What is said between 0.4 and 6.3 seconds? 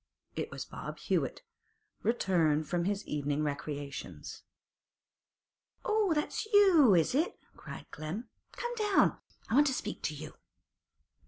was Bob Hewett, returned from his evening recreations. 'Oh,